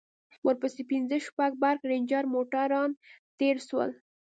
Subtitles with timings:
[0.45, 2.89] ورپسې پنځه شپږ برگ رېنجر موټران
[3.39, 3.89] تېر سول.